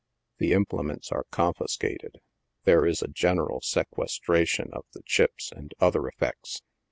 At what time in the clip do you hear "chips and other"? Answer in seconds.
5.05-6.07